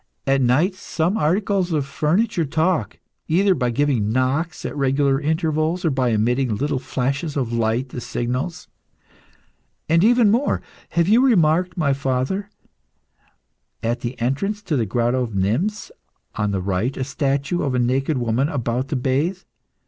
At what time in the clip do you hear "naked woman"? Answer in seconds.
17.77-18.49